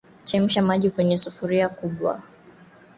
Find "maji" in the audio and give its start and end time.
0.61-0.89